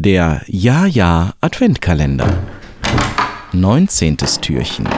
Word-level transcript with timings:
Der 0.00 0.42
Ja-Ja 0.46 1.34
Adventkalender. 1.40 2.40
19. 3.50 4.16
Türchen. 4.16 4.88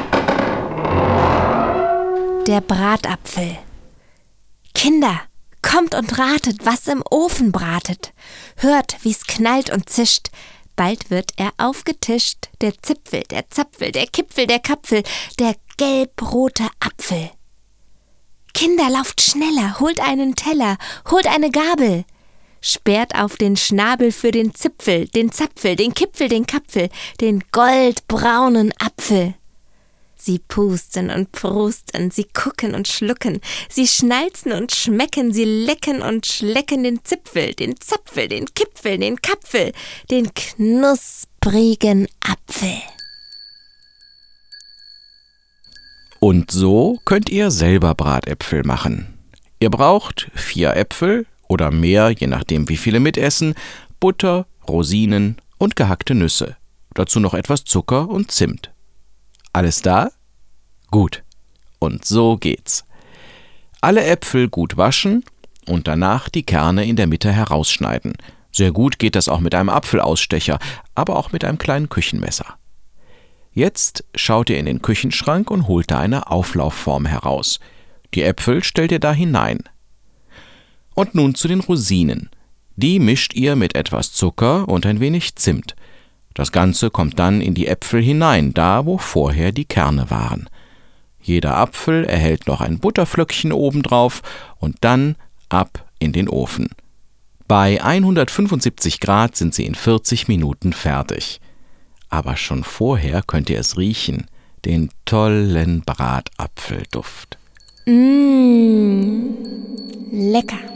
Der 2.47 2.61
Bratapfel. 2.61 3.57
Kinder, 4.75 5.23
kommt 5.63 5.95
und 5.95 6.19
ratet, 6.19 6.67
was 6.67 6.87
im 6.87 7.03
Ofen 7.11 7.51
bratet. 7.51 8.13
Hört, 8.57 8.99
wie's 9.01 9.27
knallt 9.27 9.71
und 9.71 9.89
zischt. 9.89 10.29
Bald 10.77 11.11
wird 11.11 11.33
er 11.39 11.53
aufgetischt. 11.57 12.51
Der 12.61 12.75
Zipfel, 12.83 13.23
der 13.31 13.49
Zapfel, 13.49 13.93
der 13.93 14.07
Kipfel, 14.07 14.47
der 14.47 14.59
Kapfel, 14.59 15.03
der 15.39 15.55
gelbrote 15.79 16.67
Apfel. 16.79 17.31
Kinder, 18.53 18.91
lauft 18.91 19.23
schneller, 19.23 19.81
holt 19.81 19.99
einen 20.01 20.35
Teller, 20.35 20.77
holt 21.11 21.27
eine 21.27 21.51
Gabel 21.51 22.05
sperrt 22.61 23.15
auf 23.15 23.37
den 23.37 23.57
Schnabel 23.57 24.13
für 24.13 24.31
den 24.31 24.55
Zipfel, 24.55 25.09
den 25.09 25.33
Zapfel, 25.33 25.77
den 25.77 25.95
Kipfel, 25.95 26.29
den 26.29 26.47
Kapfel, 26.47 26.89
den 27.21 27.43
goldbraunen 27.53 28.73
Apfel. 28.79 29.35
Sie 30.17 30.39
pusten 30.39 31.11
und 31.11 31.33
prusten, 31.33 32.11
sie 32.11 32.25
gucken 32.25 32.75
und 32.75 32.87
schlucken, 32.87 33.41
sie 33.71 33.87
schnalzen 33.87 34.53
und 34.53 34.71
schmecken, 34.71 35.33
sie 35.33 35.47
lecken 35.47 36.03
und 36.03 36.27
schlecken 36.27 36.85
den 36.85 37.03
Zipfel, 37.03 37.55
den 37.55 37.81
Zapfel, 37.81 38.29
den 38.29 38.45
Kipfel, 38.55 38.99
den 38.99 39.23
Kapfel, 39.23 39.73
den 40.11 40.29
knusprigen 40.35 42.07
Apfel. 42.21 42.83
Und 46.21 46.51
so 46.51 46.99
könnt 47.07 47.31
ihr 47.31 47.51
selber 47.51 47.95
Bratäpfel 47.95 48.63
machen. 48.63 49.19
Ihr 49.59 49.71
braucht 49.71 50.31
vier 50.35 50.77
Äpfel, 50.77 51.25
oder 51.51 51.71
mehr, 51.71 52.11
je 52.11 52.29
nachdem 52.29 52.69
wie 52.69 52.77
viele 52.77 53.01
mitessen, 53.01 53.55
Butter, 53.99 54.47
Rosinen 54.69 55.37
und 55.59 55.75
gehackte 55.75 56.15
Nüsse. 56.15 56.57
Dazu 56.95 57.19
noch 57.19 57.35
etwas 57.35 57.65
Zucker 57.65 58.09
und 58.09 58.31
Zimt. 58.31 58.73
Alles 59.53 59.83
da? 59.83 60.11
Gut. 60.91 61.25
Und 61.81 62.05
so 62.05 62.37
geht's. 62.37 62.85
Alle 63.81 64.05
Äpfel 64.05 64.49
gut 64.49 64.77
waschen 64.77 65.25
und 65.67 65.89
danach 65.89 66.29
die 66.29 66.45
Kerne 66.45 66.85
in 66.85 66.97
der 66.97 67.07
Mitte 67.07 67.33
herausschneiden. 67.33 68.13
Sehr 68.53 68.71
gut 68.73 68.99
geht 68.99 69.17
das 69.17 69.29
auch 69.29 69.41
mit 69.41 69.55
einem 69.55 69.71
Apfelausstecher, 69.71 70.59
aber 70.95 71.17
auch 71.17 71.33
mit 71.33 71.45
einem 71.45 71.59
kleinen 71.59 71.89
Küchenmesser. 71.89 72.57
Jetzt 73.53 74.05
schaut 74.15 74.51
ihr 74.51 74.59
in 74.59 74.67
den 74.67 74.83
Küchenschrank 74.83 75.51
und 75.51 75.67
holt 75.67 75.91
da 75.91 75.99
eine 75.99 76.31
Auflaufform 76.31 77.07
heraus. 77.07 77.59
Die 78.15 78.23
Äpfel 78.23 78.63
stellt 78.63 78.93
ihr 78.93 79.01
da 79.01 79.13
hinein. 79.13 79.65
Und 80.95 81.15
nun 81.15 81.35
zu 81.35 81.49
den 81.49 81.61
Rosinen. 81.61 82.31
Die 82.77 82.99
mischt 82.99 83.35
ihr 83.35 83.57
mit 83.57 83.75
etwas 83.75 84.13
Zucker 84.13 84.69
und 84.69 84.87
ein 84.87 85.01
wenig 85.01 85.37
Zimt. 85.37 85.77
Das 86.35 86.53
Ganze 86.53 86.91
kommt 86.91 87.19
dann 87.19 87.41
in 87.41 87.55
die 87.55 87.67
Äpfel 87.67 88.03
hinein, 88.03 88.55
da 88.55 88.87
wo 88.87 88.99
vorher 88.99 89.53
die 89.53 89.65
Kerne 89.65 90.11
waren. 90.11 90.49
Jeder 91.21 91.57
Apfel 91.57 92.05
erhält 92.05 92.47
noch 92.47 92.61
ein 92.61 92.79
Butterflöckchen 92.79 93.53
obendrauf 93.53 94.23
und 94.59 94.77
dann 94.81 95.17
ab 95.49 95.87
in 95.99 96.13
den 96.13 96.29
Ofen. 96.29 96.71
Bei 97.47 97.83
175 97.83 99.01
Grad 99.01 99.37
sind 99.37 99.55
sie 99.55 99.67
in 99.67 99.75
40 99.75 100.29
Minuten 100.29 100.73
fertig. 100.73 101.41
Aber 102.09 102.37
schon 102.37 102.65
vorher 102.65 103.23
könnt 103.23 103.51
ihr 103.51 103.59
es 103.59 103.77
riechen, 103.77 104.27
den 104.65 104.91
tollen 105.05 105.83
Bratapfelduft. 105.83 107.39
Mmh, 107.87 109.35
lecker. 110.13 110.70